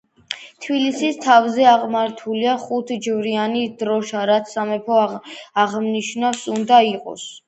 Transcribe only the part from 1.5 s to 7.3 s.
აღმართულია „ხუთ–ჯვრიანი“ დროშა, რაც სამეფოს აღმნიშვნელი უნდა იყოს.